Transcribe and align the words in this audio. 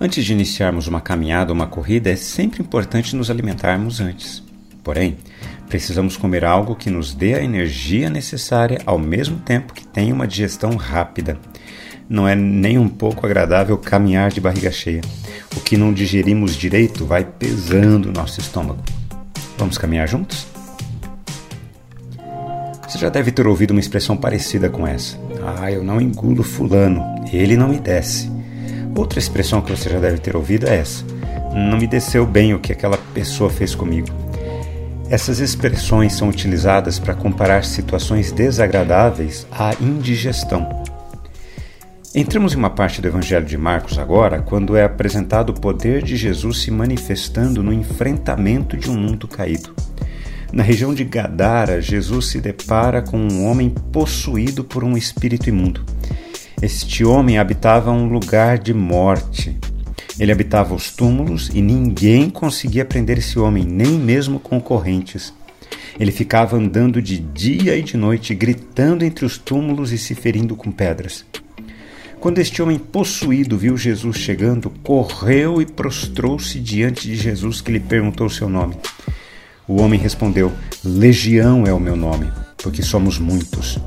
Antes 0.00 0.24
de 0.24 0.32
iniciarmos 0.32 0.86
uma 0.86 1.00
caminhada 1.00 1.50
ou 1.50 1.56
uma 1.56 1.66
corrida, 1.66 2.08
é 2.08 2.14
sempre 2.14 2.62
importante 2.62 3.16
nos 3.16 3.30
alimentarmos 3.30 4.00
antes. 4.00 4.40
Porém, 4.84 5.16
precisamos 5.68 6.16
comer 6.16 6.44
algo 6.44 6.76
que 6.76 6.88
nos 6.88 7.12
dê 7.12 7.34
a 7.34 7.42
energia 7.42 8.08
necessária 8.08 8.78
ao 8.86 8.96
mesmo 8.96 9.38
tempo 9.40 9.74
que 9.74 9.84
tenha 9.84 10.14
uma 10.14 10.26
digestão 10.26 10.76
rápida. 10.76 11.36
Não 12.08 12.28
é 12.28 12.36
nem 12.36 12.78
um 12.78 12.88
pouco 12.88 13.26
agradável 13.26 13.76
caminhar 13.76 14.30
de 14.30 14.40
barriga 14.40 14.70
cheia. 14.70 15.00
O 15.56 15.60
que 15.60 15.76
não 15.76 15.92
digerimos 15.92 16.54
direito 16.54 17.04
vai 17.04 17.24
pesando 17.24 18.12
nosso 18.12 18.40
estômago. 18.40 18.82
Vamos 19.58 19.76
caminhar 19.76 20.06
juntos? 20.06 20.46
Você 22.88 22.98
já 22.98 23.08
deve 23.08 23.32
ter 23.32 23.48
ouvido 23.48 23.72
uma 23.72 23.80
expressão 23.80 24.16
parecida 24.16 24.70
com 24.70 24.86
essa. 24.86 25.18
Ah, 25.44 25.72
eu 25.72 25.82
não 25.82 26.00
engulo 26.00 26.44
fulano, 26.44 27.02
ele 27.32 27.56
não 27.56 27.68
me 27.68 27.80
desce. 27.80 28.37
Outra 28.94 29.18
expressão 29.18 29.60
que 29.60 29.70
você 29.70 29.88
já 29.88 29.98
deve 29.98 30.18
ter 30.18 30.36
ouvido 30.36 30.66
é 30.66 30.76
essa: 30.78 31.04
Não 31.54 31.78
me 31.78 31.86
desceu 31.86 32.26
bem 32.26 32.54
o 32.54 32.58
que 32.58 32.72
aquela 32.72 32.98
pessoa 33.14 33.50
fez 33.50 33.74
comigo. 33.74 34.08
Essas 35.10 35.38
expressões 35.38 36.14
são 36.14 36.28
utilizadas 36.28 36.98
para 36.98 37.14
comparar 37.14 37.64
situações 37.64 38.30
desagradáveis 38.30 39.46
à 39.50 39.72
indigestão. 39.80 40.84
Entramos 42.14 42.52
em 42.52 42.56
uma 42.56 42.70
parte 42.70 43.00
do 43.00 43.08
Evangelho 43.08 43.46
de 43.46 43.56
Marcos 43.56 43.98
agora, 43.98 44.40
quando 44.40 44.76
é 44.76 44.84
apresentado 44.84 45.50
o 45.50 45.60
poder 45.60 46.02
de 46.02 46.16
Jesus 46.16 46.62
se 46.62 46.70
manifestando 46.70 47.62
no 47.62 47.72
enfrentamento 47.72 48.76
de 48.76 48.90
um 48.90 48.96
mundo 48.96 49.28
caído. 49.28 49.74
Na 50.52 50.62
região 50.62 50.94
de 50.94 51.04
Gadara, 51.04 51.80
Jesus 51.80 52.26
se 52.26 52.40
depara 52.40 53.02
com 53.02 53.18
um 53.18 53.46
homem 53.46 53.70
possuído 53.92 54.64
por 54.64 54.82
um 54.82 54.96
espírito 54.96 55.48
imundo. 55.48 55.84
Este 56.60 57.04
homem 57.04 57.38
habitava 57.38 57.92
um 57.92 58.08
lugar 58.08 58.58
de 58.58 58.74
morte. 58.74 59.56
Ele 60.18 60.32
habitava 60.32 60.74
os 60.74 60.90
túmulos 60.90 61.50
e 61.54 61.62
ninguém 61.62 62.28
conseguia 62.28 62.84
prender 62.84 63.18
esse 63.18 63.38
homem, 63.38 63.64
nem 63.64 63.92
mesmo 63.92 64.40
concorrentes. 64.40 65.32
Ele 66.00 66.10
ficava 66.10 66.56
andando 66.56 67.00
de 67.00 67.16
dia 67.16 67.76
e 67.76 67.82
de 67.82 67.96
noite, 67.96 68.34
gritando 68.34 69.04
entre 69.04 69.24
os 69.24 69.38
túmulos 69.38 69.92
e 69.92 69.98
se 69.98 70.16
ferindo 70.16 70.56
com 70.56 70.72
pedras. 70.72 71.24
Quando 72.18 72.38
este 72.40 72.60
homem 72.60 72.78
possuído 72.78 73.56
viu 73.56 73.76
Jesus 73.76 74.16
chegando, 74.16 74.68
correu 74.82 75.62
e 75.62 75.66
prostrou-se 75.66 76.58
diante 76.58 77.06
de 77.06 77.14
Jesus, 77.14 77.60
que 77.60 77.70
lhe 77.70 77.78
perguntou 77.78 78.28
seu 78.28 78.48
nome. 78.48 78.74
O 79.68 79.80
homem 79.80 80.00
respondeu: 80.00 80.52
Legião 80.84 81.64
é 81.64 81.72
o 81.72 81.78
meu 81.78 81.94
nome, 81.94 82.28
porque 82.56 82.82
somos 82.82 83.16
muitos. 83.16 83.78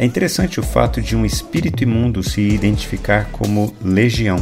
É 0.00 0.04
interessante 0.06 0.58
o 0.58 0.62
fato 0.62 1.02
de 1.02 1.14
um 1.14 1.26
espírito 1.26 1.82
imundo 1.82 2.22
se 2.22 2.40
identificar 2.40 3.26
como 3.30 3.74
legião. 3.84 4.38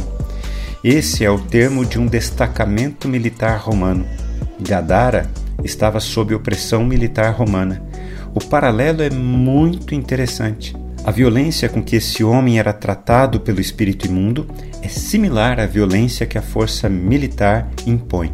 Esse 0.81 1.25
é 1.25 1.29
o 1.29 1.37
termo 1.37 1.85
de 1.85 1.99
um 1.99 2.07
destacamento 2.07 3.09
militar 3.09 3.59
romano. 3.59 4.05
Gadara 4.57 5.29
estava 5.61 5.99
sob 5.99 6.33
opressão 6.33 6.85
militar 6.85 7.33
romana. 7.33 7.83
O 8.33 8.39
paralelo 8.39 9.01
é 9.01 9.09
muito 9.09 9.93
interessante. 9.93 10.73
A 11.03 11.11
violência 11.11 11.67
com 11.67 11.83
que 11.83 11.97
esse 11.97 12.23
homem 12.23 12.57
era 12.57 12.71
tratado 12.71 13.41
pelo 13.41 13.59
espírito 13.59 14.07
imundo 14.07 14.47
é 14.81 14.87
similar 14.87 15.59
à 15.59 15.65
violência 15.65 16.25
que 16.25 16.37
a 16.37 16.41
força 16.41 16.87
militar 16.87 17.69
impõe. 17.85 18.33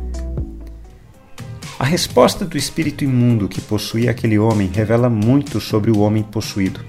A 1.79 1.85
resposta 1.85 2.45
do 2.45 2.55
espírito 2.55 3.03
imundo 3.03 3.49
que 3.49 3.61
possuía 3.61 4.11
aquele 4.11 4.37
homem 4.37 4.69
revela 4.71 5.09
muito 5.09 5.59
sobre 5.59 5.89
o 5.89 6.01
homem 6.01 6.21
possuído 6.21 6.81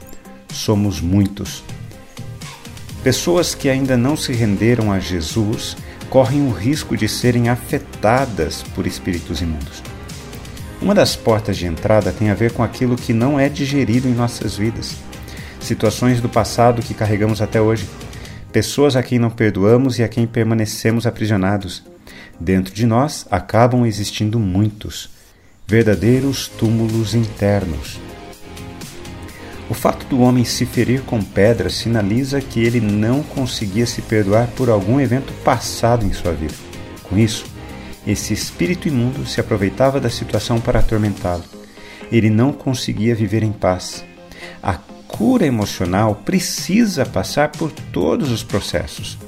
somos 0.57 1.01
muitos. 1.01 1.63
Pessoas 3.03 3.55
que 3.55 3.69
ainda 3.69 3.97
não 3.97 4.17
se 4.17 4.33
renderam 4.33 4.91
a 4.91 4.99
Jesus 4.99 5.77
correm 6.11 6.47
o 6.47 6.51
risco 6.51 6.97
de 6.97 7.09
serem 7.09 7.49
afetadas 7.49 8.63
por 8.75 8.87
espíritos 8.87 9.41
imundos. 9.41 9.83
Uma 10.81 10.95
das 10.95 11.15
portas 11.15 11.57
de 11.57 11.67
entrada 11.67 12.13
tem 12.13 12.31
a 12.31 12.35
ver 12.35 12.53
com 12.53 12.63
aquilo 12.63 12.97
que 12.97 13.13
não 13.13 13.39
é 13.39 13.49
digerido 13.49 14.09
em 14.09 14.15
nossas 14.15 14.57
vidas, 14.57 14.97
situações 15.61 16.21
do 16.21 16.29
passado 16.29 16.83
que 16.83 16.95
carregamos 16.95 17.41
até 17.41 17.61
hoje, 17.61 17.89
pessoas 18.53 18.97
a 18.97 19.03
quem 19.03 19.19
não 19.19 19.31
perdoamos 19.31 19.99
e 19.99 20.03
a 20.03 20.09
quem 20.09 20.27
permanecemos 20.27 21.07
aprisionados. 21.07 21.85
Dentro 22.39 22.75
de 22.75 22.87
nós 22.87 23.27
acabam 23.31 23.87
existindo 23.87 24.39
muitos, 24.39 25.11
verdadeiros 25.67 26.49
túmulos 26.49 27.15
internos 27.15 28.06
o 29.69 29.75
fato 29.75 30.07
do 30.07 30.21
homem 30.21 30.45
se 30.45 30.65
ferir 30.65 31.03
com 31.03 31.21
pedras 31.21 31.75
sinaliza 31.75 32.41
que 32.41 32.61
ele 32.61 32.81
não 32.81 33.23
conseguia 33.23 33.85
se 33.85 34.01
perdoar 34.01 34.47
por 34.49 34.71
algum 34.71 35.01
evento 35.01 35.33
passado 35.45 36.07
em 36.07 36.13
sua 36.13 36.33
vida. 36.33 36.55
Com 37.03 37.19
isso, 37.19 37.45
esse 38.07 38.33
espírito 38.33 38.87
imundo 38.87 39.27
se 39.27 39.41
aproveitava 39.41 40.01
da 40.01 40.09
situação 40.09 40.61
para 40.61 40.79
atormentá-lo. 40.79 41.43
Ele 42.13 42.31
não 42.31 42.53
conseguia 42.53 43.15
viver 43.15 43.43
em 43.43 43.51
paz. 43.51 44.05
A 44.63 44.75
cura 45.09 45.45
emocional 45.45 46.15
precisa 46.25 47.05
passar 47.05 47.51
por 47.51 47.73
todos 47.73 48.31
os 48.31 48.45
processos. 48.45 49.19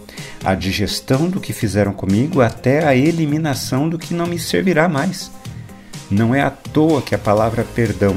A 0.45 0.55
digestão 0.55 1.29
do 1.29 1.41
que 1.41 1.53
fizeram 1.53 1.93
comigo 1.93 2.41
até 2.41 2.87
a 2.87 2.95
eliminação 2.95 3.89
do 3.89 3.99
que 3.99 4.15
não 4.15 4.27
me 4.27 4.39
servirá 4.39 4.89
mais. 4.89 5.33
Não 6.09 6.33
é 6.33 6.41
à 6.41 6.51
toa 6.51 7.03
que 7.03 7.15
a 7.15 7.19
palavra 7.19 7.65
perdão 7.75 8.17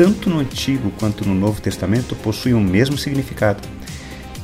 tanto 0.00 0.30
no 0.30 0.38
Antigo 0.38 0.90
quanto 0.98 1.28
no 1.28 1.34
Novo 1.34 1.60
Testamento, 1.60 2.16
possuem 2.16 2.54
o 2.54 2.60
mesmo 2.60 2.96
significado. 2.96 3.60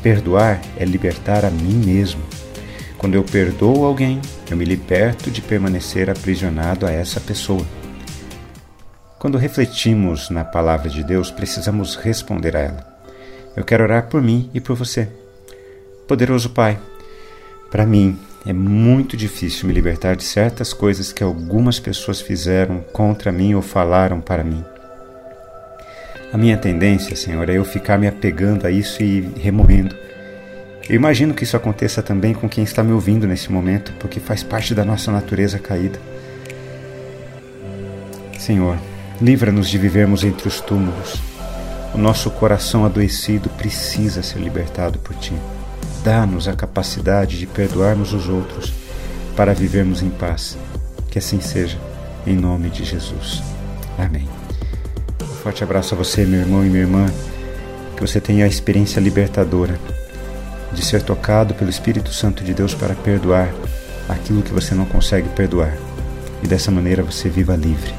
Perdoar 0.03 0.61
é 0.77 0.85
libertar 0.85 1.47
a 1.47 1.51
mim 1.51 1.83
mesmo. 1.83 2.21
Quando 2.99 3.15
eu 3.15 3.25
perdoo 3.25 3.87
alguém, 3.87 4.21
eu 4.51 4.57
me 4.59 4.67
liberto 4.67 5.31
de 5.31 5.41
permanecer 5.41 6.11
aprisionado 6.11 6.85
a 6.85 6.91
essa 6.91 7.21
pessoa. 7.21 7.65
Quando 9.19 9.39
refletimos 9.39 10.29
na 10.29 10.45
palavra 10.45 10.91
de 10.91 11.03
Deus, 11.03 11.31
precisamos 11.31 11.97
responder 11.97 12.55
a 12.55 12.61
ela. 12.61 13.01
Eu 13.57 13.65
quero 13.65 13.83
orar 13.83 14.09
por 14.11 14.21
mim 14.21 14.51
e 14.53 14.61
por 14.61 14.77
você. 14.77 15.09
Poderoso 16.07 16.51
Pai, 16.51 16.79
para 17.71 17.87
mim 17.87 18.19
é 18.45 18.53
muito 18.53 19.17
difícil 19.17 19.67
me 19.67 19.73
libertar 19.73 20.17
de 20.17 20.25
certas 20.25 20.75
coisas 20.75 21.15
que 21.15 21.23
algumas 21.23 21.81
pessoas 21.81 22.21
fizeram 22.21 22.85
contra 22.93 23.33
mim 23.33 23.55
ou 23.55 23.63
falaram 23.63 24.21
para 24.21 24.45
mim. 24.45 24.63
A 26.33 26.37
minha 26.37 26.57
tendência, 26.57 27.15
Senhor, 27.15 27.49
é 27.49 27.57
eu 27.57 27.65
ficar 27.65 27.99
me 27.99 28.07
apegando 28.07 28.67
a 28.67 28.71
isso 28.71 29.03
e 29.03 29.21
remoendo. 29.39 29.95
Eu 30.89 30.95
imagino 30.95 31.35
que 31.35 31.45
isso 31.45 31.57
aconteça 31.57 32.03
também 32.03 32.35
com 32.35 32.49
quem 32.49 32.63
está 32.63 32.83
me 32.83 32.93
ouvindo 32.93 33.27
nesse 33.27 33.51
momento, 33.51 33.93
porque 33.99 34.21
faz 34.21 34.43
parte 34.43 34.75
da 34.75 34.85
nossa 34.85 35.11
natureza 35.11 35.59
caída. 35.59 35.99
Senhor, 38.39 38.79
livra-nos 39.21 39.69
de 39.69 39.79
vivermos 39.79 40.23
entre 40.23 40.47
os 40.47 40.61
túmulos. 40.61 41.21
O 41.95 41.99
nosso 41.99 42.31
coração 42.31 42.85
adoecido 42.85 43.49
precisa 43.51 44.23
ser 44.23 44.39
libertado 44.39 44.99
por 44.99 45.17
Ti. 45.17 45.35
Dá-nos 46.05 46.47
a 46.47 46.55
capacidade 46.55 47.39
de 47.39 47.47
perdoarmos 47.47 48.13
os 48.13 48.29
outros 48.29 48.73
para 49.35 49.55
vivermos 49.55 50.03
em 50.03 50.11
paz. 50.11 50.57
Que 51.11 51.19
assim 51.19 51.41
seja, 51.41 51.79
em 52.27 52.37
nome 52.37 52.71
de 52.71 52.85
Jesus. 52.85 53.43
Amém. 53.99 54.36
Forte 55.47 55.63
abraço 55.63 55.95
a 55.95 55.97
você, 55.97 56.25
meu 56.25 56.41
irmão 56.41 56.67
e 56.67 56.69
minha 56.69 56.83
irmã. 56.83 57.07
Que 57.95 58.01
você 58.01 58.21
tenha 58.21 58.45
a 58.45 58.49
experiência 58.49 58.99
libertadora 58.99 59.79
de 60.73 60.85
ser 60.85 61.03
tocado 61.03 61.55
pelo 61.55 61.71
Espírito 61.71 62.13
Santo 62.13 62.43
de 62.43 62.53
Deus 62.53 62.75
para 62.75 62.97
perdoar 62.97 63.55
aquilo 64.09 64.43
que 64.43 64.53
você 64.53 64.75
não 64.75 64.85
consegue 64.85 65.29
perdoar. 65.29 65.73
E 66.43 66.49
dessa 66.49 66.73
maneira 66.73 67.05
você 67.05 67.29
viva 67.29 67.55
livre. 67.55 67.95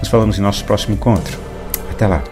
Nos 0.00 0.08
falamos 0.08 0.36
em 0.36 0.42
nosso 0.42 0.64
próximo 0.64 0.96
encontro. 0.96 1.38
Até 1.92 2.08
lá. 2.08 2.24